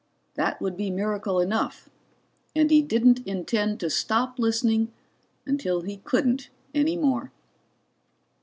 That 0.33 0.59
would 0.59 0.75
be 0.77 0.89
miracle 0.89 1.39
enough, 1.39 1.87
and 2.55 2.71
he 2.71 2.81
didn't 2.81 3.19
intend 3.27 3.79
to 3.81 3.89
stop 3.91 4.39
listening 4.39 4.91
until 5.45 5.81
he 5.81 5.97
couldn't 5.97 6.49
any 6.73 6.97
more. 6.97 7.31